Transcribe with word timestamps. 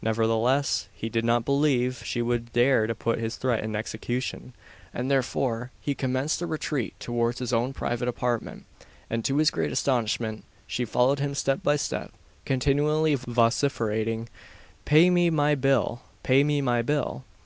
Nevertheless, 0.00 0.88
he 0.94 1.10
did 1.10 1.22
not 1.26 1.44
believe 1.44 2.00
she 2.02 2.22
would 2.22 2.50
dare 2.54 2.86
to 2.86 2.94
put 2.94 3.20
this 3.20 3.36
threat 3.36 3.62
in 3.62 3.76
execution, 3.76 4.54
and 4.94 5.10
therefore 5.10 5.70
he 5.82 5.94
commenced 5.94 6.40
a 6.40 6.46
retreat 6.46 6.98
towards 6.98 7.40
his 7.40 7.52
own 7.52 7.74
private 7.74 8.08
apartment; 8.08 8.64
and, 9.10 9.22
to 9.26 9.36
his 9.36 9.50
great 9.50 9.70
astonishment, 9.72 10.44
she 10.66 10.86
followed 10.86 11.18
him 11.18 11.34
step 11.34 11.62
by 11.62 11.76
step, 11.76 12.10
continually 12.46 13.16
vociferating 13.16 14.30
"Pay 14.86 15.10
me 15.10 15.28
my 15.28 15.54
bill! 15.54 16.00
Pay 16.22 16.42
me 16.42 16.62
my 16.62 16.80
bill!" 16.80 17.24